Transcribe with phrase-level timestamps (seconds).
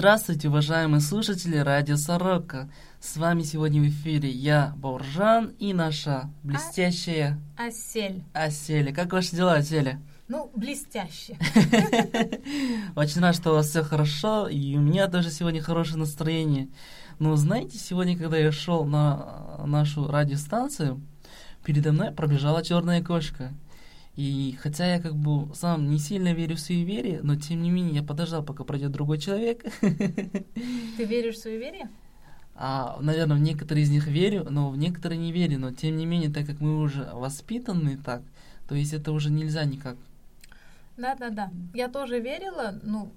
[0.00, 2.70] Здравствуйте, уважаемые слушатели Радио Сорока.
[3.00, 7.38] С вами сегодня в эфире я, Бауржан, и наша блестящая...
[7.58, 8.24] Осель.
[8.32, 8.94] Оселя.
[8.94, 10.00] Как ваши дела, Оселя?
[10.26, 11.36] Ну, блестяще.
[12.96, 16.70] Очень рад, что у вас все хорошо, и у меня тоже сегодня хорошее настроение.
[17.18, 20.98] Но знаете, сегодня, когда я шел на нашу радиостанцию,
[21.62, 23.52] передо мной пробежала черная кошка.
[24.20, 27.94] И хотя я как бы сам не сильно верю в суеверие, но тем не менее
[27.94, 29.64] я подождал, пока пройдет другой человек.
[29.80, 31.88] Ты веришь в суеверие?
[32.54, 35.58] А, наверное, в некоторые из них верю, но в некоторые не верю.
[35.58, 38.20] Но тем не менее, так как мы уже воспитаны так,
[38.68, 39.96] то есть это уже нельзя никак.
[40.98, 41.50] Да, да, да.
[41.72, 43.10] Я тоже верила, ну,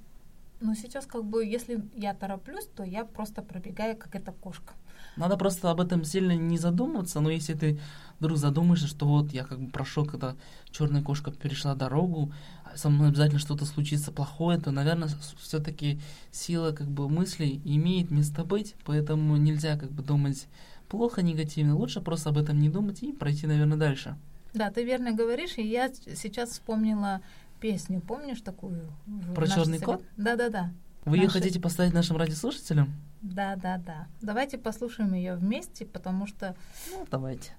[0.63, 4.73] но сейчас как бы, если я тороплюсь, то я просто пробегаю, как эта кошка.
[5.17, 7.79] Надо просто об этом сильно не задумываться, но если ты
[8.19, 10.35] вдруг задумаешься, что вот я как бы прошел, когда
[10.71, 15.99] черная кошка перешла дорогу, а со мной обязательно что-то случится плохое, то, наверное, все-таки
[16.31, 20.47] сила как бы мыслей имеет место быть, поэтому нельзя как бы думать
[20.87, 21.75] плохо, негативно.
[21.75, 24.15] Лучше просто об этом не думать и пройти, наверное, дальше.
[24.53, 27.21] Да, ты верно говоришь, и я сейчас вспомнила
[27.63, 28.91] песню, помнишь такую?
[29.33, 30.03] Про черный кот?
[30.17, 30.73] Да, да, да.
[31.05, 31.21] Вы Наши...
[31.21, 32.93] ее хотите поставить нашим радиослушателям?
[33.21, 34.07] Да, да, да.
[34.21, 36.57] Давайте послушаем ее вместе, потому что...
[36.91, 37.51] Ну, давайте.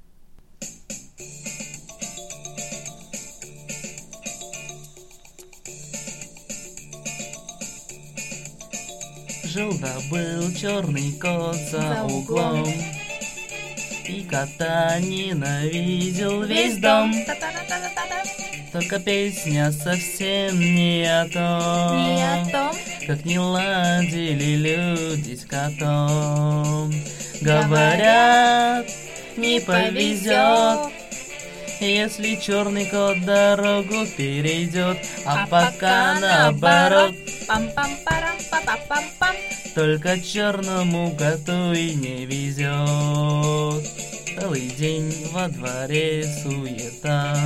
[9.45, 12.75] Жил-да был черный кот за, за углом, углом.
[14.07, 17.11] И кота ненавидел весь дом.
[18.75, 26.93] Только песня совсем не о том, не о том как не ладили люди с котом.
[27.41, 28.85] Говорят,
[29.37, 30.93] не повезет,
[31.79, 37.15] если черный кот дорогу перейдет, а, а пока наоборот.
[39.77, 43.89] Только черному коту и не везет.
[44.37, 47.37] Целый день во дворе суета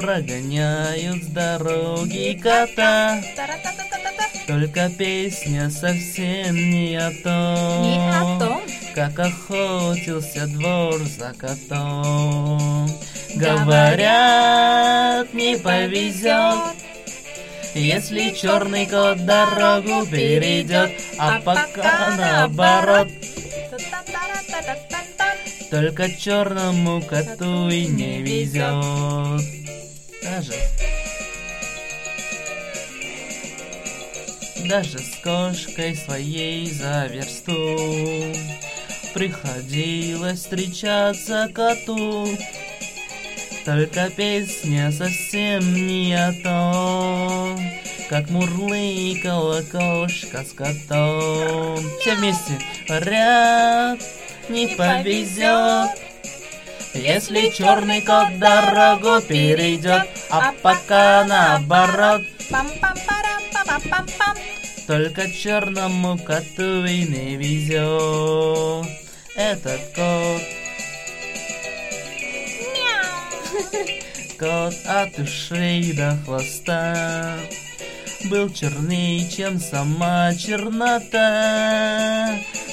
[0.00, 3.20] Прогоняют с дороги кота.
[4.46, 8.62] Только песня совсем не о том Не о том.
[8.94, 12.88] Как охотился двор за котом.
[13.34, 16.80] Говорят, не повезет
[17.74, 23.08] если черный кот дорогу перейдет, а, а пока наоборот.
[25.70, 29.59] Только черному коту и не везет.
[30.40, 30.54] Даже.
[34.68, 37.76] Даже с кошкой своей за версту
[39.12, 42.26] Приходилось встречаться коту.
[43.66, 47.60] Только песня совсем не о том
[48.08, 51.78] Как мурлыкала кошка с котом.
[52.00, 52.58] Все вместе.
[52.88, 54.00] Ряд
[54.48, 56.09] не повезет
[56.94, 62.22] если черный кот дорогу перейдет, а пока наоборот.
[64.86, 68.86] Только черному коту и не везет
[69.36, 70.42] этот кот.
[74.38, 77.38] Кот от ушей до хвоста
[78.26, 81.18] был черней, чем сама чернота.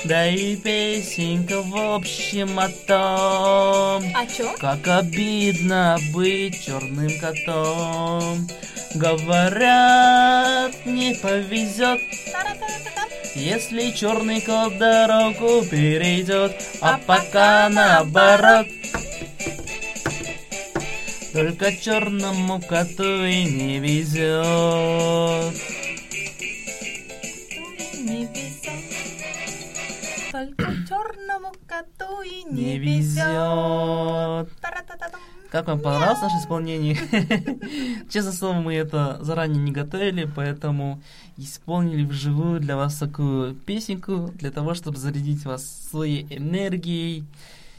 [0.05, 4.55] Да и песенка в общем о том, о чем?
[4.59, 8.47] как обидно быть черным котом.
[8.95, 11.99] Говорят, не повезет,
[13.35, 18.67] если черный кот дорогу перейдет, а, а пока наоборот.
[21.37, 25.53] Только черному коту и не везет.
[30.31, 34.49] Только черному коту и не, не везет.
[35.51, 36.97] Как вам понравилось наше исполнение?
[38.09, 40.99] Честно слово, мы это заранее не готовили, поэтому
[41.37, 47.25] исполнили вживую для вас такую песенку, для того, чтобы зарядить вас своей энергией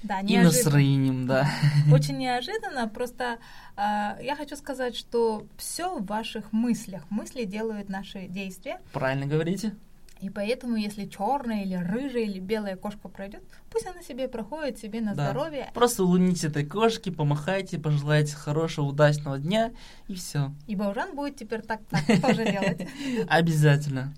[0.02, 1.48] да, и настроением, да.
[1.92, 3.38] Очень неожиданно, просто
[3.76, 3.80] э,
[4.22, 7.02] я хочу сказать, что все в ваших мыслях.
[7.10, 8.80] Мысли делают наши действия.
[8.92, 9.74] Правильно говорите.
[10.20, 15.00] И поэтому, если черная или рыжая или белая кошка пройдет, пусть она себе проходит себе
[15.00, 15.30] на да.
[15.30, 15.70] здоровье.
[15.74, 19.72] Просто улыбнитесь этой кошке, помахайте, пожелайте хорошего, удачного дня
[20.08, 20.52] и все.
[20.66, 22.88] И Баужан будет теперь так, так тоже делать.
[23.28, 24.12] Обязательно.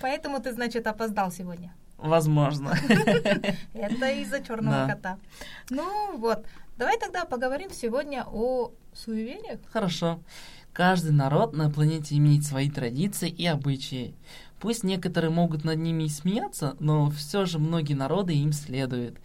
[0.00, 1.72] Поэтому ты, значит, опоздал сегодня.
[2.02, 2.76] Возможно.
[3.74, 5.18] Это из-за черного кота.
[5.70, 6.44] Ну вот,
[6.76, 9.60] давай тогда поговорим сегодня о суевериях.
[9.72, 10.20] Хорошо.
[10.72, 14.14] Каждый народ на планете имеет свои традиции и обычаи.
[14.58, 19.18] Пусть некоторые могут над ними и смеяться, но все же многие народы им следуют,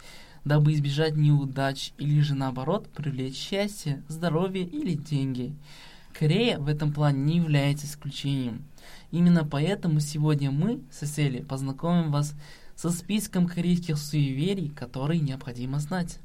[0.44, 5.54] дабы избежать неудач или же наоборот привлечь счастье, здоровье или деньги.
[6.12, 8.64] Корея в этом плане не является исключением.
[9.10, 11.02] Именно поэтому сегодня мы с
[11.42, 12.34] познакомим вас
[12.78, 16.20] со списком корейских суеверий, которые необходимо знать.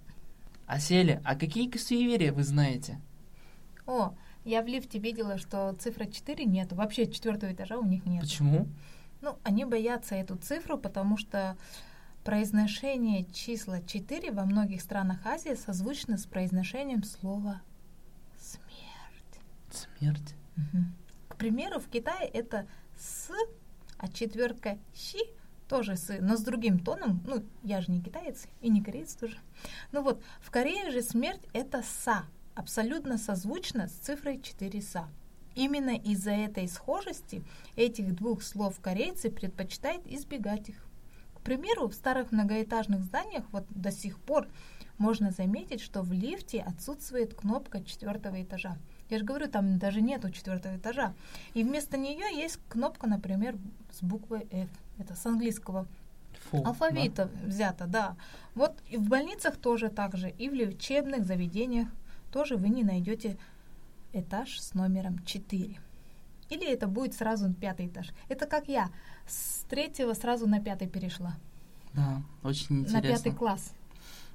[0.67, 3.01] Аселя, а какие суеверия вы знаете?
[3.87, 4.13] О,
[4.45, 6.71] я в лифте видела, что цифра 4 нет.
[6.71, 8.21] Вообще четвертого этажа у них нет.
[8.21, 8.67] Почему?
[9.21, 11.57] Ну, они боятся эту цифру, потому что
[12.23, 17.63] произношение числа 4 во многих странах Азии созвучно с произношением слова
[18.37, 19.41] смерть.
[19.71, 20.35] Смерть?
[20.57, 20.83] Угу.
[21.29, 23.31] К примеру, в Китае это с,
[23.97, 25.17] а четверка щи
[25.73, 27.19] тоже с, но с другим тоном.
[27.25, 29.37] Ну, я же не китаец и не кореец тоже.
[29.91, 35.07] Ну вот, в Корее же смерть это са, абсолютно созвучно с цифрой 4 са.
[35.55, 37.43] Именно из-за этой схожести
[37.75, 40.85] этих двух слов корейцы предпочитают избегать их.
[41.33, 44.47] К примеру, в старых многоэтажных зданиях вот до сих пор
[44.99, 48.77] можно заметить, что в лифте отсутствует кнопка четвертого этажа.
[49.13, 51.13] Я же говорю, там даже нету четвертого этажа.
[51.53, 53.55] И вместо нее есть кнопка, например,
[53.91, 54.69] с буквой F.
[54.97, 55.85] Это с английского
[56.49, 57.47] Фу, алфавита да?
[57.47, 58.15] взято, да.
[58.55, 61.89] Вот и в больницах тоже так же, и в лечебных заведениях
[62.31, 63.37] тоже вы не найдете
[64.13, 65.77] этаж с номером 4.
[66.49, 68.09] Или это будет сразу пятый этаж.
[68.29, 68.89] Это как я.
[69.27, 71.35] С третьего сразу на пятый перешла.
[71.93, 72.97] Да, очень интересно.
[72.97, 73.73] На пятый класс.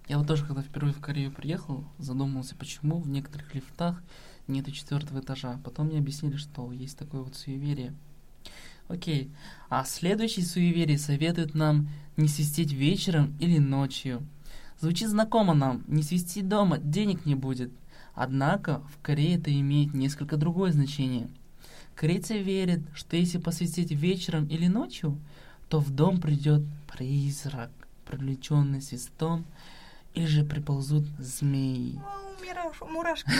[0.06, 4.00] Я вот тоже, когда впервые в Корею приехал, задумался, почему в некоторых лифтах
[4.48, 5.60] нету четвертого этажа.
[5.64, 7.94] Потом мне объяснили, что есть такое вот суеверие.
[8.88, 9.30] Окей.
[9.68, 14.26] А следующий суеверие советует нам не свистеть вечером или ночью.
[14.80, 15.84] Звучит знакомо нам.
[15.86, 17.70] Не свисти дома, денег не будет.
[18.14, 21.28] Однако в Корее это имеет несколько другое значение.
[21.94, 25.18] Корейцы верят, что если посвятить вечером или ночью,
[25.68, 26.62] то в дом придет
[26.92, 27.70] призрак,
[28.06, 29.44] привлеченный свистом,
[30.18, 32.00] или же приползут змеи.
[32.90, 33.30] Мурашки.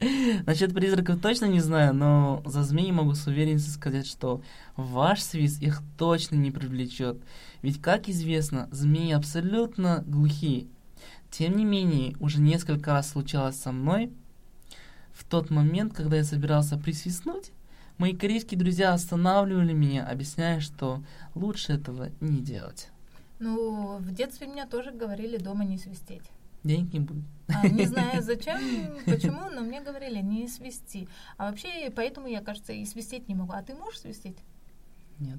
[0.46, 4.42] Насчет призраков точно не знаю, но за змеи могу с уверенностью сказать, что
[4.76, 7.18] ваш свист их точно не привлечет.
[7.62, 10.68] Ведь, как известно, змеи абсолютно глухие,
[11.30, 14.12] тем не менее, уже несколько раз случалось со мной.
[15.12, 17.50] В тот момент, когда я собирался присвистнуть,
[17.96, 21.02] мои корейские друзья останавливали меня, объясняя, что
[21.34, 22.88] лучше этого не делать.
[23.38, 26.30] Ну, в детстве меня тоже говорили дома не свистеть.
[26.64, 27.24] Денег не будет.
[27.48, 28.60] А, не знаю зачем,
[29.06, 31.08] почему, но мне говорили не свисти.
[31.36, 33.52] А вообще, поэтому я, кажется, и свистеть не могу.
[33.52, 34.38] А ты можешь свистеть?
[35.18, 35.38] Нет.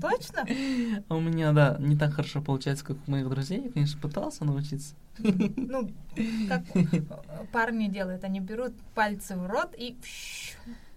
[0.00, 0.46] Точно?
[1.08, 3.62] У меня, да, не так хорошо получается, как у моих друзей.
[3.62, 4.94] Я, конечно, пытался научиться.
[5.18, 5.90] Ну,
[6.48, 6.64] как
[7.52, 9.96] парни делают, они берут пальцы в рот и...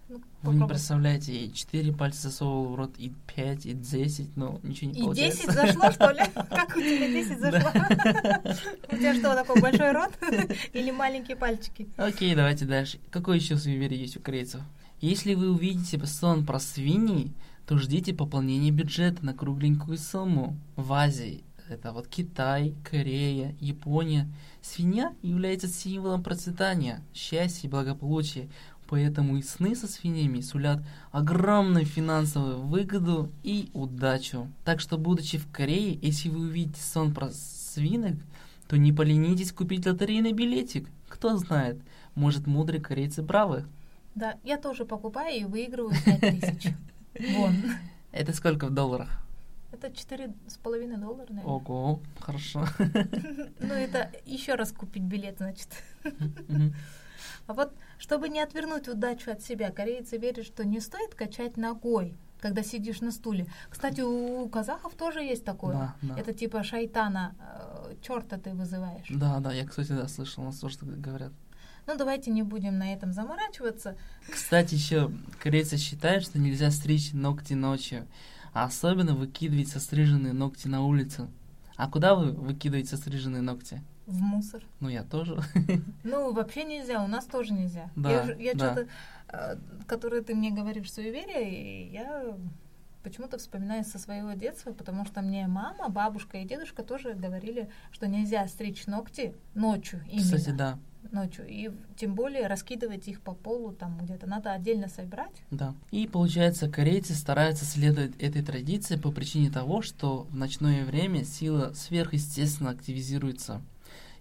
[0.08, 4.58] Ну, Вы не представляете, и четыре пальца засовывал в рот, и пять, и десять, но
[4.62, 5.42] ничего не и получается.
[5.42, 6.22] И десять зашло, что ли?
[6.34, 7.70] Как у тебя десять зашло?
[8.90, 10.10] У тебя что, такой большой рот?
[10.72, 11.88] Или маленькие пальчики?
[11.98, 12.98] Окей, давайте дальше.
[13.10, 14.62] Какой еще суеверие есть у корейцев?
[15.00, 17.34] Если вы увидите сон про свиньи,
[17.66, 20.56] то ждите пополнения бюджета на кругленькую сумму.
[20.76, 24.26] В Азии это вот Китай, Корея, Япония.
[24.62, 28.48] Свинья является символом процветания, счастья и благополучия,
[28.88, 34.48] поэтому и сны со свиньями сулят огромную финансовую выгоду и удачу.
[34.64, 38.16] Так что, будучи в Корее, если вы увидите сон про свинок,
[38.66, 40.88] то не поленитесь купить лотерейный билетик.
[41.08, 41.80] Кто знает,
[42.14, 43.64] может мудрые корейцы правы.
[44.14, 46.74] Да, я тоже покупаю и выигрываю 5000.
[47.36, 47.54] Вон.
[48.10, 49.22] Это сколько в долларах?
[49.70, 51.44] Это четыре с половиной доллара, наверное.
[51.44, 52.66] Ого, хорошо.
[53.60, 55.68] Ну, это еще раз купить билет, значит.
[57.46, 62.16] А вот, чтобы не отвернуть удачу от себя, корейцы верят, что не стоит качать ногой,
[62.40, 63.46] когда сидишь на стуле.
[63.68, 65.74] Кстати, у казахов тоже есть такое.
[65.74, 66.18] Да, да.
[66.18, 69.06] Это типа шайтана, э, черта ты вызываешь.
[69.10, 71.32] Да, да, я, кстати, да, слышал, у нас тоже говорят.
[71.86, 73.96] Ну, давайте не будем на этом заморачиваться.
[74.30, 75.10] Кстати, еще
[75.42, 78.06] корейцы считают, что нельзя стричь ногти ночью,
[78.52, 81.30] а особенно выкидывать состриженные ногти на улицу.
[81.76, 83.82] А куда вы выкидываете состриженные ногти?
[84.08, 84.62] В мусор.
[84.80, 85.38] Ну, я тоже.
[86.02, 87.90] Ну, вообще нельзя, у нас тоже нельзя.
[87.94, 88.72] Да, я я да.
[88.72, 88.88] что-то,
[89.28, 92.34] э, которое ты мне говоришь, суеверие, я
[93.02, 98.08] почему-то вспоминаю со своего детства, потому что мне мама, бабушка и дедушка тоже говорили, что
[98.08, 100.24] нельзя стричь ногти ночью именно.
[100.24, 100.78] Кстати, да
[101.12, 101.46] ночью.
[101.48, 104.26] И тем более раскидывать их по полу там где-то.
[104.26, 105.42] Надо отдельно собирать.
[105.50, 105.74] Да.
[105.90, 111.72] И получается, корейцы стараются следовать этой традиции по причине того, что в ночное время сила
[111.74, 113.60] сверхъестественно активизируется.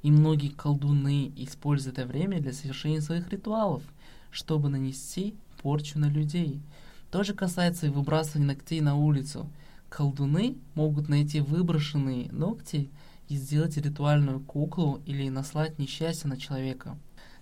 [0.04, 3.84] И многие колдуны используют это время для совершения своих ритуалов,
[4.32, 6.62] чтобы нанести порчу на людей.
[7.12, 9.50] То же касается и выбрасывания ногтей на улицу.
[9.89, 12.89] Колдуны могут найти выброшенные ногти
[13.30, 16.98] и сделать ритуальную куклу или наслать несчастье на человека.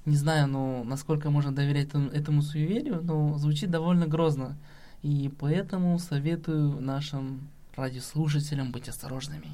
[0.06, 4.56] Не знаю, ну, насколько можно доверять этому, суеверию, но звучит довольно грозно.
[5.02, 9.48] И поэтому советую нашим радиослушателям быть осторожными.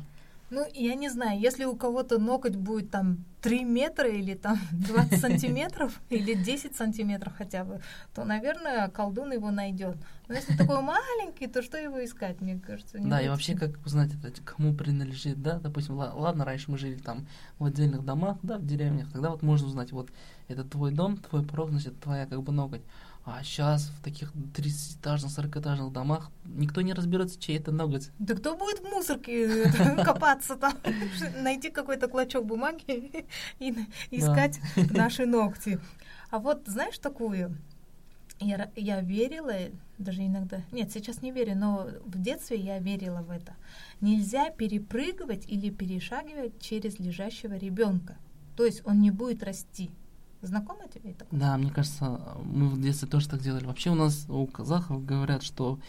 [0.52, 5.20] Ну, я не знаю, если у кого-то ноготь будет там 3 метра или там 20
[5.20, 7.82] сантиметров, или 10 сантиметров хотя бы,
[8.14, 9.96] то, наверное, колдун его найдет.
[10.28, 12.98] Но если такой маленький, то что его искать, мне кажется?
[13.00, 14.12] да, и вообще, как узнать,
[14.44, 17.28] кому принадлежит, да, допустим, ладно, раньше мы жили там
[17.58, 20.10] в отдельных домах, да, в деревнях, тогда вот можно узнать, вот,
[20.50, 22.82] это твой дом, твой порог, значит, твоя как бы ноготь.
[23.24, 28.10] А сейчас в таких 30-этажных, 40-этажных домах никто не разберется, чей это ноготь.
[28.18, 29.72] Да кто будет в мусорке
[30.04, 30.74] копаться там,
[31.42, 33.26] найти какой-то клочок бумаги
[33.60, 33.76] и
[34.10, 34.60] искать
[34.92, 35.80] наши ногти.
[36.32, 37.58] А вот знаешь такую?
[38.40, 39.54] Я, я верила,
[40.00, 43.54] даже иногда, нет, сейчас не верю, но в детстве я верила в это.
[44.00, 48.18] Нельзя перепрыгивать или перешагивать через лежащего ребенка.
[48.58, 49.92] То есть он не будет расти.
[50.42, 51.26] Знакомо тебе это?
[51.32, 53.66] Да, мне кажется, мы в детстве тоже так делали.
[53.66, 55.80] Вообще у нас у казахов говорят, что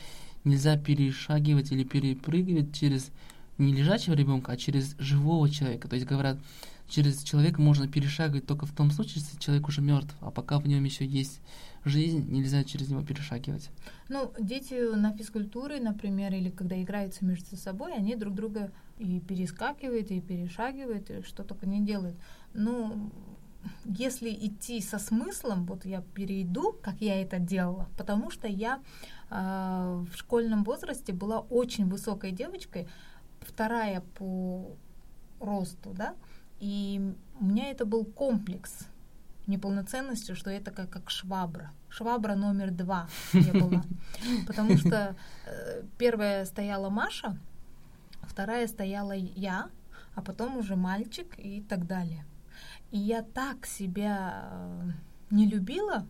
[0.44, 3.10] нельзя перешагивать или перепрыгивать через
[3.58, 5.88] не лежачего ребенка, а через живого человека.
[5.88, 6.38] То есть говорят,
[6.88, 10.66] через человека можно перешагивать только в том случае, если человек уже мертв, а пока в
[10.66, 11.40] нем еще есть
[11.84, 13.70] жизнь, нельзя через него перешагивать.
[14.08, 20.10] Ну, дети на физкультуре, например, или когда играются между собой, они друг друга и перескакивают,
[20.10, 22.16] и перешагивают, и что только не делают.
[22.54, 23.10] Ну,
[23.84, 28.80] если идти со смыслом, вот я перейду, как я это делала, потому что я
[29.30, 32.88] э, в школьном возрасте была очень высокой девочкой,
[33.40, 34.76] вторая по
[35.40, 36.14] росту, да,
[36.60, 38.86] и у меня это был комплекс
[39.46, 41.72] неполноценности, что это как, как швабра.
[41.88, 43.82] Швабра номер два я была.
[44.46, 45.16] Потому что
[45.46, 47.36] э, первая стояла Маша,
[48.22, 49.68] вторая стояла я,
[50.14, 52.24] а потом уже мальчик и так далее.
[52.92, 54.90] И я так себя э,
[55.30, 56.06] не любила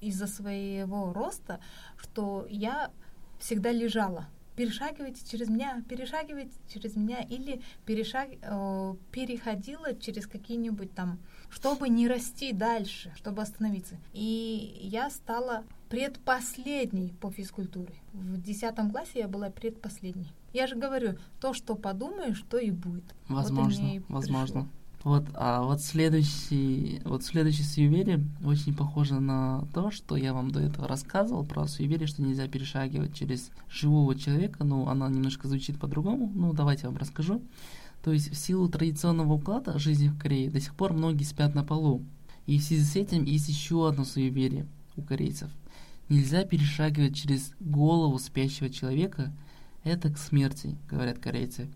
[0.00, 1.60] из-за своего роста,
[1.96, 2.90] что я
[3.38, 4.26] всегда лежала.
[4.56, 11.18] Перешагивайте через меня, перешагивайте через меня, или перешаг, э, переходила через какие-нибудь там,
[11.50, 13.96] чтобы не расти дальше, чтобы остановиться.
[14.14, 17.94] И я стала предпоследней по физкультуре.
[18.14, 20.32] В десятом классе я была предпоследней.
[20.54, 23.14] Я же говорю, то, что подумаешь, то и будет.
[23.28, 24.62] Возможно, вот и возможно.
[24.62, 24.81] Пришло.
[25.04, 30.60] Вот, а вот следующий, вот следующий суеверие очень похоже на то, что я вам до
[30.60, 36.30] этого рассказывал про суеверие, что нельзя перешагивать через живого человека, но оно немножко звучит по-другому.
[36.32, 37.42] Ну, давайте я вам расскажу.
[38.04, 41.64] То есть в силу традиционного уклада жизни в Корее до сих пор многие спят на
[41.64, 42.02] полу.
[42.46, 44.66] И в связи с этим есть еще одно суеверие
[44.96, 45.50] у корейцев.
[46.08, 49.32] Нельзя перешагивать через голову спящего человека,
[49.84, 51.68] это к смерти, говорят корейцы.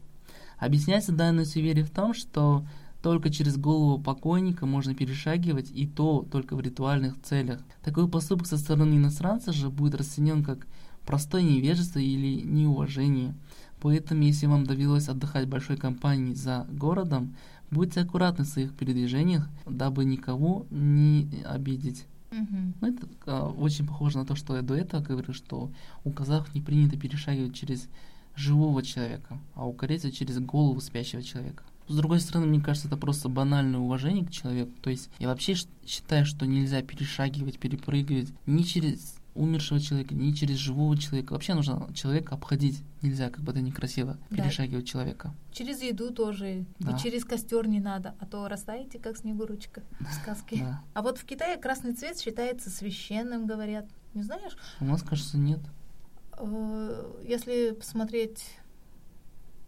[0.58, 2.64] Объясняется данное суеверие в том, что
[3.06, 7.60] только через голову покойника можно перешагивать, и то только в ритуальных целях.
[7.84, 10.66] Такой поступок со стороны иностранца же будет расценен как
[11.06, 13.36] простое невежество или неуважение.
[13.80, 17.36] Поэтому, если вам довелось отдыхать большой компании за городом,
[17.70, 22.06] будьте аккуратны в своих передвижениях, дабы никого не обидеть.
[22.32, 22.72] Mm-hmm.
[22.80, 25.70] Ну, это а, очень похоже на то, что я до этого говорил, что
[26.02, 27.86] у казахов не принято перешагивать через
[28.34, 31.62] живого человека, а у корейцев через голову спящего человека.
[31.88, 34.72] С другой стороны, мне кажется, это просто банальное уважение к человеку.
[34.82, 35.54] То есть я вообще
[35.86, 41.32] считаю, что нельзя перешагивать, перепрыгивать ни через умершего человека, ни через живого человека.
[41.32, 42.82] Вообще нужно человека обходить.
[43.02, 44.36] Нельзя, как бы это некрасиво, да.
[44.36, 45.34] перешагивать человека.
[45.52, 46.64] Через еду тоже.
[46.78, 46.92] Да.
[46.92, 50.56] И через костер не надо, а то растаете, как снегурочка в сказке.
[50.56, 50.82] Да.
[50.94, 53.86] А вот в Китае красный цвет считается священным, говорят.
[54.14, 54.56] Не знаешь?
[54.80, 55.60] У нас, кажется, нет.
[56.38, 58.42] Э, если посмотреть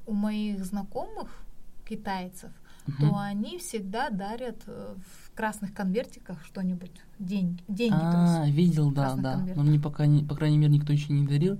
[0.06, 1.44] у моих знакомых,
[1.88, 2.50] китайцев,
[2.86, 2.96] угу.
[3.00, 7.62] то они всегда дарят э, в красных конвертиках что-нибудь, деньги.
[7.68, 9.44] деньги а, есть, видел, да, да.
[9.54, 11.58] Но мне пока, не, по крайней мере, никто еще не дарил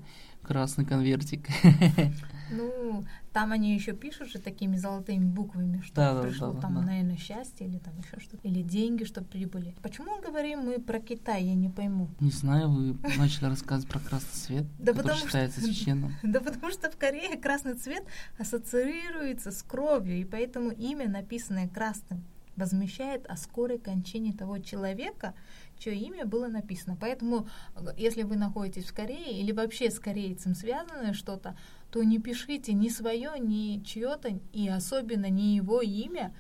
[0.49, 1.47] красный конвертик.
[2.51, 6.81] Ну, там они еще пишут же такими золотыми буквами, что да, пришло да, там, да.
[6.81, 8.49] наверное, счастье или там еще что-то.
[8.49, 9.75] Или деньги, чтобы прибыли.
[9.83, 12.09] Почему говорим мы про Китай, я не пойму.
[12.21, 16.15] Не знаю, вы начали рассказывать про красный цвет, да который потому считается что, священным.
[16.23, 18.05] Да потому что в Корее красный цвет
[18.39, 22.25] ассоциируется с кровью, и поэтому имя, написанное красным,
[22.57, 25.35] возмещает о скорой кончине того человека,
[25.79, 26.97] чье имя было написано.
[27.01, 27.49] Поэтому,
[27.97, 31.57] если вы находитесь в Корее или вообще с корейцем связано что-то,
[31.91, 36.35] то не пишите ни свое, ни чье-то, и особенно не его имя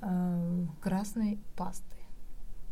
[0.00, 2.00] э, красной пастой.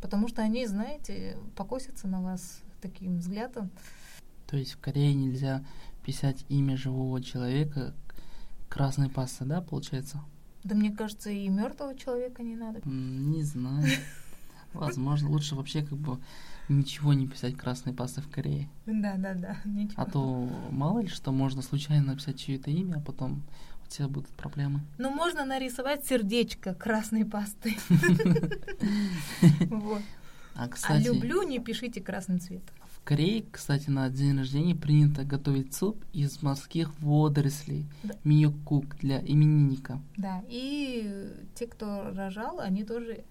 [0.01, 3.71] Потому что они, знаете, покосятся на вас таким взглядом.
[4.47, 5.65] То есть в Корее нельзя
[6.05, 7.95] писать имя живого человека
[8.69, 10.21] красной пастой, да, получается?
[10.65, 12.81] Да мне кажется, и мертвого человека не надо.
[12.85, 13.87] Не знаю.
[14.73, 16.19] Возможно, лучше вообще как бы
[16.69, 18.69] ничего не писать красной пастой в Корее.
[18.87, 19.57] Да, да, да.
[19.65, 19.95] Ничего.
[20.01, 23.43] А то мало ли что можно случайно написать чье-то имя, а потом
[23.85, 24.81] у тебя будут проблемы.
[24.99, 27.77] Ну, можно нарисовать сердечко красной пастой.
[30.57, 32.75] А, А кстати, люблю, не пишите красным цветом.
[32.85, 38.15] в Корее, кстати, на день рождения принято готовить суп из морских водорослей, Да.
[38.25, 40.03] миокук для именинника.
[40.17, 43.25] Да, и те, кто рожал, они тоже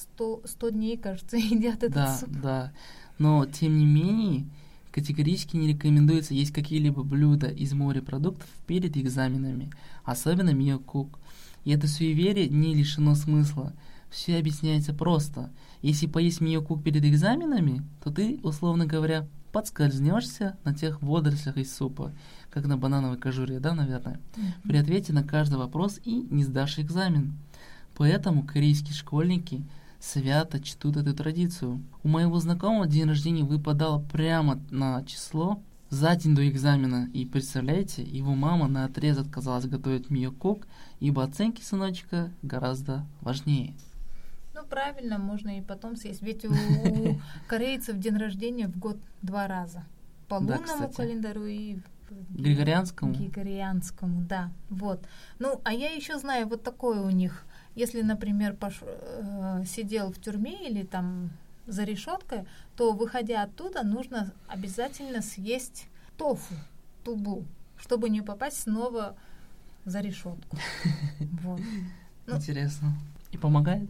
[0.00, 2.30] 100, 100 дней, кажется, едят этот да, суп.
[2.30, 2.72] да.
[3.18, 4.46] Но, тем не менее,
[4.90, 9.70] категорически не рекомендуется есть какие-либо блюда из морепродуктов перед экзаменами,
[10.04, 11.18] особенно миокук.
[11.64, 13.72] И это суеверие не лишено смысла.
[14.10, 15.50] Все объясняется просто.
[15.82, 22.12] Если поесть миокук перед экзаменами, то ты, условно говоря, подскользнешься на тех водорослях из супа,
[22.50, 24.20] как на банановой кожуре, да, наверное,
[24.62, 27.34] при ответе на каждый вопрос и не сдашь экзамен.
[27.96, 29.62] Поэтому корейские школьники
[30.00, 31.82] свято чтут эту традицию.
[32.02, 37.08] У моего знакомого день рождения выпадало прямо на число за день до экзамена.
[37.12, 40.66] И представляете, его мама на отрез отказалась готовить миокук,
[41.00, 43.74] ибо оценки сыночка гораздо важнее.
[44.54, 46.22] Ну, правильно, можно и потом съесть.
[46.22, 46.52] Ведь у,
[47.48, 49.84] корейцев день рождения в год два раза.
[50.28, 50.96] По Да, лунному кстати.
[50.96, 51.78] календарю и
[52.30, 53.12] Григорианскому?
[53.14, 54.50] Григорианскому, да.
[54.68, 55.04] Вот.
[55.38, 57.44] Ну, а я еще знаю вот такое у них.
[57.74, 61.30] Если, например, пош- э, сидел в тюрьме или там
[61.66, 62.44] за решеткой,
[62.76, 65.86] то, выходя оттуда, нужно обязательно съесть
[66.16, 66.54] тофу,
[67.04, 67.44] тубу,
[67.78, 69.14] чтобы не попасть снова
[69.84, 70.56] за решетку.
[71.42, 71.60] Вот.
[72.26, 72.36] Ну.
[72.36, 72.92] Интересно.
[73.32, 73.88] И помогает?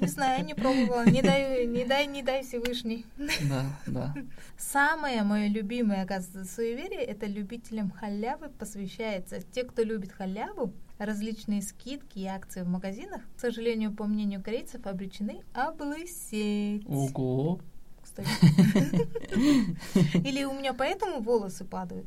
[0.00, 1.04] Не знаю, не пробовала.
[1.08, 3.06] Не дай, не дай, не дай Всевышний.
[3.48, 4.14] Да, да.
[4.56, 9.40] Самое мое любимое, оказывается, суеверие, это любителям халявы посвящается.
[9.52, 14.86] Те, кто любит халяву, различные скидки и акции в магазинах, к сожалению, по мнению корейцев,
[14.86, 16.84] обречены облысеть.
[16.88, 17.60] Ого.
[18.02, 18.28] Кстати.
[20.26, 22.06] Или у меня поэтому волосы падают.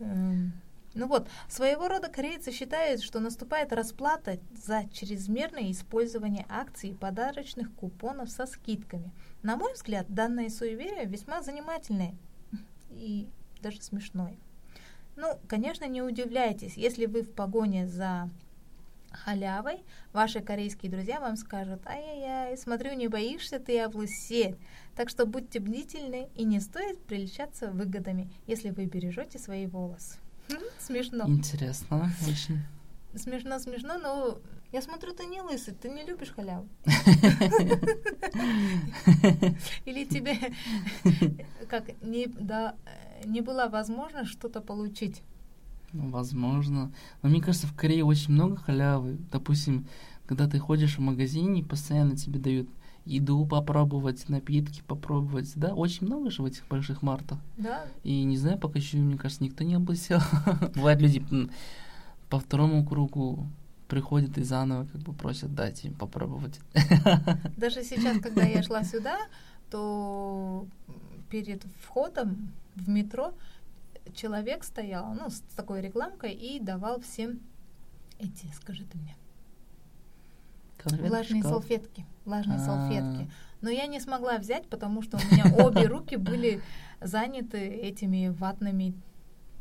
[0.00, 0.52] Эм,
[0.94, 7.72] Ну вот, своего рода корейцы считают, что наступает расплата за чрезмерное использование акций и подарочных
[7.74, 9.10] купонов со скидками.
[9.42, 12.14] На мой взгляд, данное суеверие весьма занимательное
[12.90, 13.28] и
[13.60, 14.36] даже смешное.
[15.16, 18.28] Ну, конечно, не удивляйтесь, если вы в погоне за
[19.10, 24.56] халявой, ваши корейские друзья вам скажут, ай-яй-яй, смотрю, не боишься ты облысеть.
[24.96, 30.18] Так что будьте бдительны и не стоит прельщаться выгодами, если вы бережете свои волосы.
[30.48, 31.24] Хм, Смешно.
[31.28, 32.60] Интересно очень.
[33.14, 34.38] Смешно, смешно, но
[34.72, 36.68] я смотрю, ты не лысый, ты не любишь халяву.
[39.84, 40.36] Или тебе
[41.68, 42.74] как не, да,
[43.24, 45.22] не была возможность что-то получить.
[45.92, 46.92] Ну, Возможно.
[47.22, 49.16] Но мне кажется, в Корее очень много халявы.
[49.30, 49.86] Допустим,
[50.26, 52.68] когда ты ходишь в магазине, постоянно тебе дают
[53.04, 55.52] еду попробовать, напитки попробовать.
[55.56, 57.38] Да, очень много же в этих больших мартах.
[57.56, 60.20] Да, И не знаю, пока еще, мне кажется, никто не облысел.
[60.74, 61.22] Бывает, люди
[62.30, 63.46] по второму кругу
[63.88, 66.58] приходят и заново как бы просят дать им попробовать.
[67.56, 69.18] Даже сейчас, когда я шла сюда,
[69.70, 70.66] то
[71.30, 73.34] перед входом в метро
[74.14, 77.40] человек стоял, ну, с такой рекламкой и давал всем
[78.18, 79.16] эти, скажи ты мне,
[80.78, 81.62] Конфетки, влажные шоколад.
[81.62, 82.64] салфетки, влажные А.
[82.64, 83.30] салфетки.
[83.62, 86.60] Но я не смогла взять, потому что у меня обе руки были
[87.00, 88.94] заняты этими ватными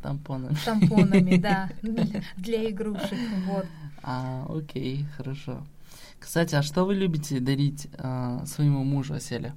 [0.02, 0.50] Тампоны.
[0.66, 3.66] тампонами, да, для, игрушек, вот.
[4.02, 5.66] А, окей, хорошо.
[6.20, 9.54] Кстати, а что вы любите дарить а, своему мужу Оселе?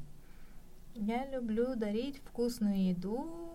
[0.94, 3.45] Я люблю дарить вкусную еду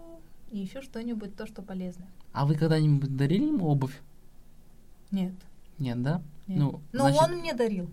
[0.51, 2.07] и еще что-нибудь, то, что полезное.
[2.33, 3.99] А вы когда-нибудь дарили ему обувь?
[5.11, 5.33] Нет.
[5.79, 6.21] Нет, да?
[6.47, 6.59] нет.
[6.59, 7.89] Ну, Но значит, он мне дарил.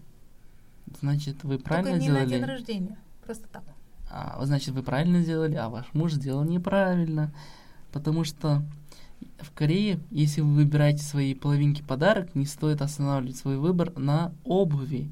[1.00, 2.24] значит, вы Только правильно не сделали.
[2.24, 2.98] на день рождения.
[3.24, 3.62] Просто так.
[4.10, 7.32] А, значит, вы правильно сделали, а ваш муж сделал неправильно.
[7.92, 8.62] Потому что
[9.40, 15.10] в Корее, если вы выбираете своей половинке подарок, не стоит останавливать свой выбор на обуви.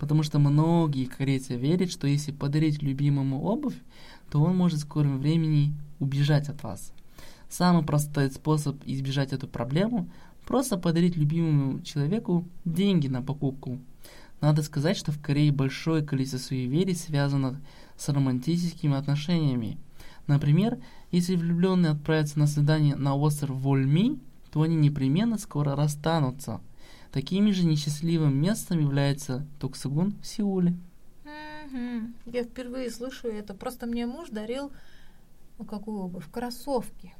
[0.00, 3.76] Потому что многие корейцы верят, что если подарить любимому обувь,
[4.30, 6.92] то он может в скором времени убежать от вас.
[7.50, 10.08] Самый простой способ избежать эту проблему–
[10.46, 13.78] просто подарить любимому человеку деньги на покупку.
[14.40, 17.60] Надо сказать, что в Корее большое количество суеверий связано
[17.96, 19.78] с романтическими отношениями.
[20.26, 20.78] Например,
[21.12, 24.18] если влюбленные отправятся на свидание на остров Вольми,
[24.50, 26.60] то они непременно скоро расстанутся.
[27.12, 30.74] Такими же несчастливым местом является Токсугун в Сеуле.
[31.24, 32.14] Мгм.
[32.26, 33.54] Я впервые слышу это.
[33.54, 34.70] Просто мне муж дарил
[35.68, 36.24] Какую обувь?
[36.32, 37.12] Кроссовки.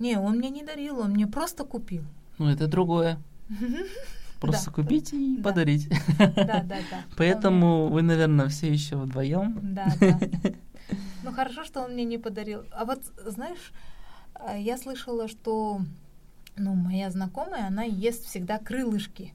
[0.00, 2.02] Не, он мне не дарил, он мне просто купил.
[2.38, 3.18] Ну, это другое.
[4.40, 4.74] Просто Да.
[4.82, 5.42] купить и Да.
[5.44, 5.88] подарить.
[6.18, 7.04] Да, да, да.
[7.16, 9.60] Поэтому вы, наверное, все еще вдвоем.
[9.74, 10.18] Да, да.
[11.22, 12.64] Ну хорошо, что он мне не подарил.
[12.72, 13.72] А вот знаешь,
[14.34, 15.80] а, я слышала, что
[16.56, 19.34] ну, моя знакомая, она ест всегда крылышки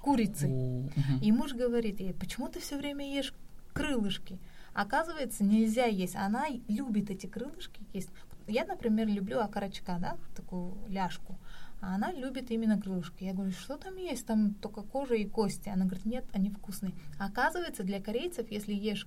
[0.00, 0.90] курицы.
[1.20, 3.34] И муж говорит ей, почему ты все время ешь
[3.72, 4.38] крылышки?
[4.72, 6.16] Оказывается, нельзя есть.
[6.16, 8.10] Она любит эти крылышки есть.
[8.46, 11.36] Я, например, люблю окорочка, да, такую ляжку.
[11.80, 13.24] А она любит именно крылышки.
[13.24, 14.26] Я говорю, что там есть?
[14.26, 15.68] Там только кожа и кости.
[15.68, 16.92] Она говорит, нет, они вкусные.
[17.18, 19.06] Оказывается, для корейцев, если ешь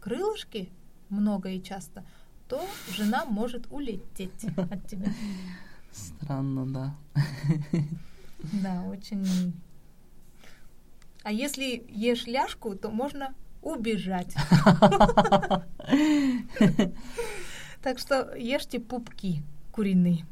[0.00, 0.70] крылышки
[1.08, 2.04] много и часто,
[2.48, 5.12] то жена может улететь от тебя.
[5.92, 6.94] Странно, да.
[8.52, 9.52] Да, очень.
[11.22, 14.34] А если ешь ляжку, то можно убежать.
[17.82, 20.24] Так что ешьте пупки куриные.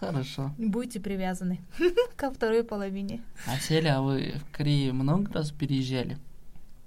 [0.00, 0.52] Хорошо.
[0.58, 1.60] Будете привязаны
[2.16, 3.22] ко второй половине.
[3.46, 6.18] А Селя, а вы в Корее много раз переезжали?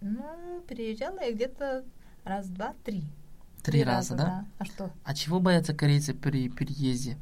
[0.02, 1.84] Ну, переезжала я где-то
[2.24, 3.04] раз, два, три.
[3.64, 4.46] Три раза, да?
[4.58, 4.92] А что?
[5.04, 7.18] А чего боятся корейцы при переезде?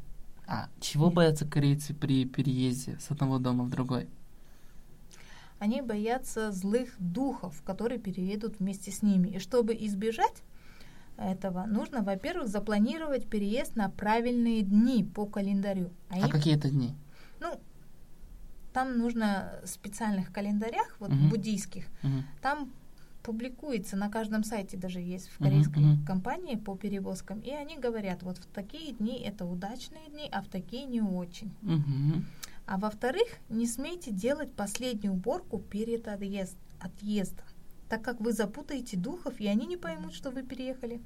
[0.47, 4.07] А чего боятся корейцы при переезде с одного дома в другой?
[5.60, 9.27] Они боятся злых духов, которые переедут вместе с ними.
[9.29, 10.43] И чтобы избежать
[11.17, 15.91] этого, нужно, во-первых, запланировать переезд на правильные дни по календарю.
[16.10, 16.93] А им- какие это дни?
[17.39, 17.60] Ну,
[18.71, 21.29] там нужно в специальных календарях, вот Мгм.
[21.29, 22.23] буддийских, Мгм.
[22.41, 22.71] там
[23.27, 26.05] публикуется на каждом сайте даже есть в корейской мгм.
[26.05, 30.47] компании по перевозкам, и они говорят, вот в такие дни это удачные дни, а в
[30.47, 31.51] такие не очень.
[31.61, 32.25] Мгм.
[32.65, 37.43] А во-вторых, не смейте делать последнюю уборку перед отъезд- отъездом,
[37.89, 41.01] так как вы запутаете духов, и они не поймут, что вы переехали.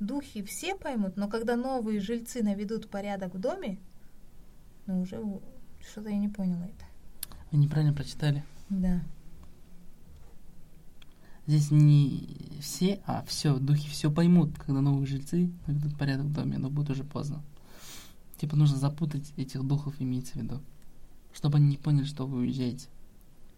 [0.00, 3.78] Духи все поймут, но когда новые жильцы наведут порядок в доме,
[4.86, 5.22] ну уже
[5.80, 6.84] что-то я не поняла это.
[7.52, 8.42] Вы неправильно прочитали.
[8.68, 9.00] Да.
[11.46, 16.58] Здесь не все, а все, духи все поймут, когда новые жильцы наведут порядок в доме,
[16.58, 17.42] но будет уже поздно.
[18.36, 20.60] Типа нужно запутать этих духов, имеется в виду.
[21.32, 22.88] Чтобы они не поняли, что вы уезжаете.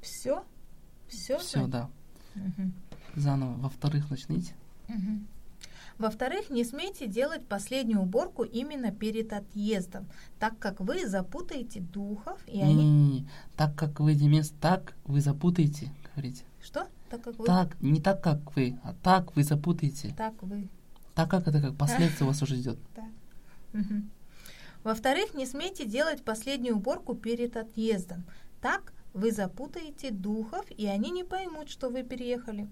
[0.00, 0.44] Все?
[1.08, 1.38] Все?
[1.38, 1.88] Все, да.
[2.34, 2.74] Мгм.
[3.16, 3.54] Заново.
[3.54, 4.54] Во-вторых, начните.
[4.88, 5.26] Мгм.
[5.98, 10.06] Во-вторых, не смейте делать последнюю уборку именно перед отъездом,
[10.38, 12.74] так как вы запутаете духов, и они...
[12.74, 13.28] Не-не-не.
[13.56, 16.44] Так как вы, Демес, так вы запутаете, говорите.
[16.62, 16.86] Что?
[17.10, 17.46] Так как вы...
[17.46, 20.14] Так, не так, как вы, а так вы запутаете.
[20.16, 20.68] Так вы...
[21.14, 22.78] Так как это как последствия вас уже ждет.
[24.84, 28.24] Во-вторых, не смейте делать последнюю уборку перед отъездом.
[28.60, 32.68] Так вы запутаете духов, и они не поймут, что вы переехали.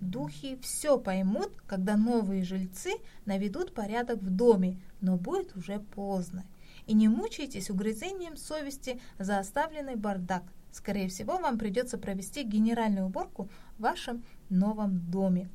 [0.00, 2.90] Духи все поймут, когда новые жильцы
[3.24, 6.44] наведут порядок в доме, но будет уже поздно.
[6.86, 10.42] И не мучайтесь угрызением совести за оставленный бардак.
[10.76, 15.48] Скорее всего, вам придется провести генеральную уборку в вашем новом доме.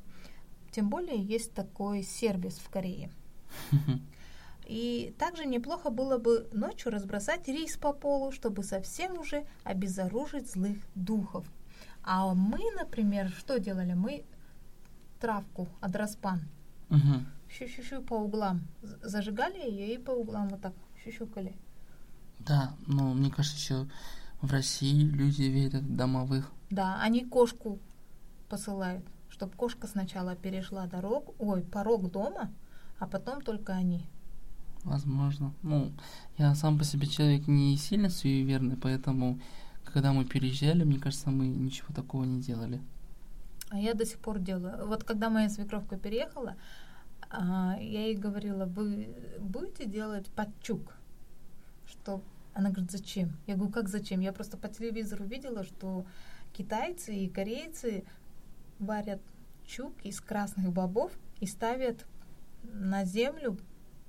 [0.72, 3.08] Тем более есть такой сервис в Корее.
[4.66, 10.78] И также неплохо было бы ночью разбросать рис по полу, чтобы совсем уже обезоружить злых
[10.96, 11.46] духов.
[12.02, 13.92] А мы, например, что делали?
[13.94, 14.24] Мы
[15.20, 16.40] травку, адроспан,
[16.88, 17.26] Мгм.
[17.48, 18.66] щу-щу-щу по углам.
[19.02, 21.54] Зажигали ее и по углам вот так щущукали.
[22.40, 23.86] Да, но мне кажется, еще
[24.42, 26.50] в России люди верят в домовых.
[26.70, 27.78] Да, они кошку
[28.48, 32.52] посылают, чтобы кошка сначала перешла дорогу, ой, порог дома,
[32.98, 34.04] а потом только они.
[34.84, 35.54] Возможно.
[35.62, 35.92] Ну,
[36.38, 39.40] я сам по себе человек не сильно суеверный, поэтому,
[39.84, 42.82] когда мы переезжали, мне кажется, мы ничего такого не делали.
[43.70, 44.86] А я до сих пор делаю.
[44.86, 46.56] Вот когда моя свекровка переехала,
[47.30, 50.94] а, я ей говорила, вы будете делать подчук?
[51.86, 52.22] Что?
[52.54, 53.36] Она говорит, зачем?
[53.46, 54.20] Я говорю, как зачем?
[54.20, 56.04] Я просто по телевизору видела, что
[56.52, 58.04] китайцы и корейцы
[58.78, 59.20] варят
[59.64, 62.06] чук из красных бобов и ставят
[62.62, 63.58] на землю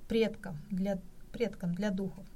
[0.08, 1.00] предкам, для,
[1.32, 2.26] предкам, для духов.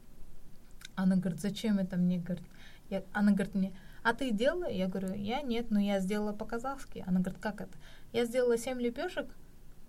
[0.95, 2.19] Она говорит, зачем это мне?
[2.19, 2.45] Говорит,
[2.91, 4.69] я, она говорит мне, а ты делала?
[4.71, 7.05] Я говорю, я нет, но я сделала по-казахски.
[7.07, 7.77] Она говорит, как это?
[8.13, 9.29] Я сделала семь лепешек,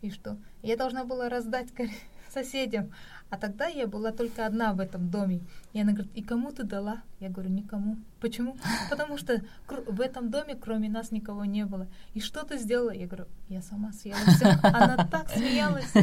[0.01, 0.37] и что?
[0.61, 1.83] Я должна была раздать ко-
[2.31, 2.91] соседям.
[3.29, 5.41] А тогда я была только одна в этом доме.
[5.73, 7.03] И она говорит, и кому ты дала?
[7.19, 7.97] Я говорю, никому.
[8.19, 8.57] Почему?
[8.89, 11.87] Потому что в этом доме кроме нас никого не было.
[12.13, 12.91] И что ты сделала?
[12.91, 14.57] Я говорю, я сама съела все.
[14.63, 15.93] Она так смеялась.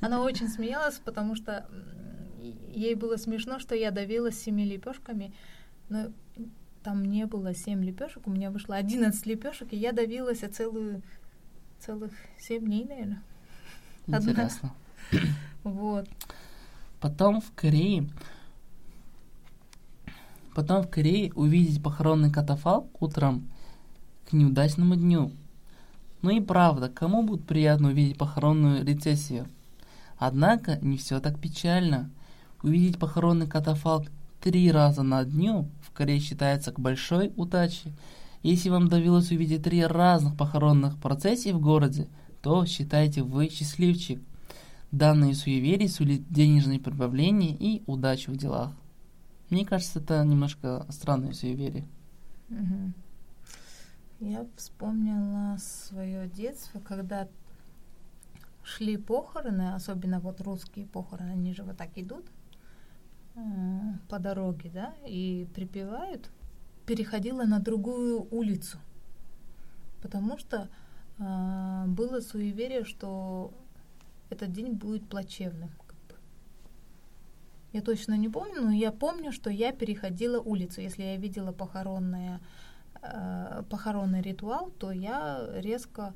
[0.00, 1.68] Она очень смеялась, потому что
[2.40, 5.34] ей было смешно, что я давилась семи лепешками.
[5.88, 6.10] Но
[6.82, 11.02] там не было семь лепешек, у меня вышло 11 лепешек, и я давилась целую,
[11.78, 13.22] целых семь дней, наверное.
[14.08, 14.48] Одна.
[15.64, 16.08] Вот.
[17.00, 18.08] Потом в Корее
[20.54, 23.48] Потом в Корее увидеть похоронный катафалк утром
[24.28, 25.32] к неудачному дню.
[26.20, 29.46] Ну и правда, кому будет приятно увидеть похоронную рецессию?
[30.18, 32.10] Однако не все так печально.
[32.62, 34.08] Увидеть похоронный катафалк
[34.40, 37.92] три раза на дню в Корее считается к большой удаче.
[38.42, 42.08] Если вам довелось увидеть три разных похоронных процессий в городе,
[42.42, 44.20] то считайте вы счастливчик.
[44.92, 48.72] Данные суеверия сулит денежные прибавления и удачу в делах.
[49.48, 51.88] Мне кажется, это немножко странное суеверие.
[52.50, 52.92] Мгм.
[54.20, 57.26] Я вспомнила свое детство, когда
[58.62, 62.26] шли похороны, особенно вот русские похороны, они же вот так идут
[63.34, 63.40] э,
[64.10, 66.30] по дороге, да, и припевают,
[66.84, 68.78] переходила на другую улицу,
[70.02, 70.68] потому что
[71.18, 73.52] э, было суеверие, что
[74.32, 75.70] этот день будет плачевным.
[75.86, 76.14] как бы.
[77.72, 80.80] Я точно не помню, но я помню, что я переходила улицу.
[80.80, 82.40] Если я видела похоронное,
[83.02, 86.14] э, похоронный ритуал, то я резко...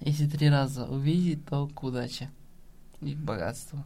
[0.00, 2.30] Если три раза увидеть, то к удаче
[3.00, 3.84] и к богатству.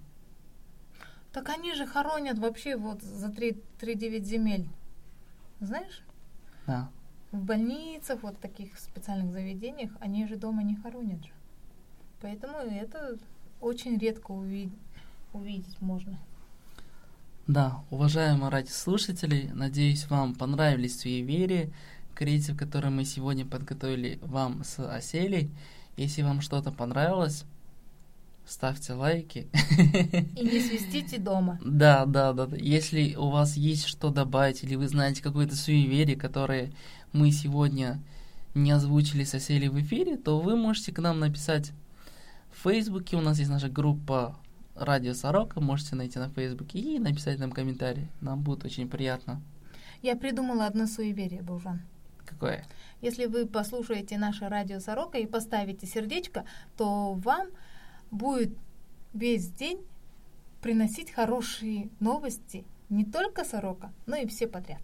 [1.33, 4.69] Так они же хоронят вообще вот за 3-9 земель.
[5.61, 6.03] Знаешь?
[6.67, 6.91] Да.
[7.33, 11.31] В больницах, вот таких специальных заведениях, они же дома не хоронят же.
[12.21, 13.19] Поэтому это
[13.61, 14.73] очень редко уви-
[15.33, 16.19] увидеть можно.
[17.47, 21.71] Да, уважаемые радиослушатели, надеюсь, вам понравились суеверия,
[22.15, 25.51] креатив, который мы сегодня подготовили вам с Оселей.
[25.97, 27.45] Если вам что-то понравилось,
[28.47, 29.47] ставьте лайки.
[30.37, 31.59] И не свистите дома.
[31.65, 32.49] Да, да, да.
[32.57, 36.71] Если у вас есть что добавить, или вы знаете какое-то суеверие, которое
[37.13, 38.01] мы сегодня
[38.55, 41.73] не озвучили с Оселей в эфире, то вы можете к нам написать
[42.59, 43.17] в Фейсбуке.
[43.17, 44.37] У нас есть наша группа
[44.75, 45.61] Радио Сорока.
[45.61, 48.09] Можете найти на Фейсбуке и написать нам комментарий.
[48.21, 49.41] Нам будет очень приятно.
[50.03, 51.83] Я придумала одно суеверие, Баужан.
[52.25, 52.67] Какое?
[53.01, 56.45] Если вы послушаете наше радио Сорока и поставите сердечко,
[56.77, 57.47] то вам
[58.11, 58.57] будет
[59.15, 59.81] весь день
[60.61, 64.83] приносить хорошие новости не только Сорока, но и все подряд.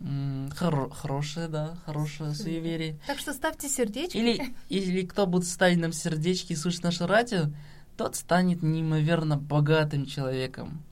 [0.00, 2.98] М, хоро- хорошее, да, хорошее суеверие.
[3.06, 4.16] Так что ставьте сердечки.
[4.16, 7.50] Или, или кто будет ставить нам сердечки и слушать наше радио,
[7.96, 10.82] тот станет неимоверно богатым человеком.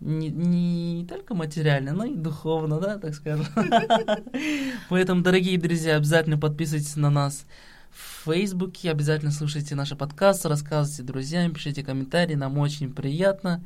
[0.00, 3.46] Не, не только материально, но и духовно, да, так скажем.
[4.88, 7.44] Поэтому, дорогие друзья, обязательно подписывайтесь на нас
[7.90, 13.62] в Фейсбуке, обязательно слушайте наши подкасты, рассказывайте друзьям, пишите комментарии, нам очень приятно.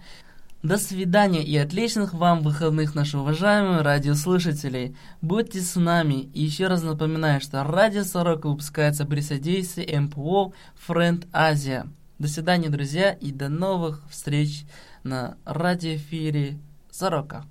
[0.65, 4.97] До свидания и отличных вам выходных, наши уважаемые радиослушатели.
[5.21, 6.31] Будьте с нами.
[6.33, 10.55] И еще раз напоминаю, что Радио Сорока выпускается при содействии МПО
[10.89, 11.87] Friend Азия.
[12.19, 14.65] До свидания, друзья, и до новых встреч
[15.03, 16.57] на радиоэфире
[16.91, 17.45] Сорока.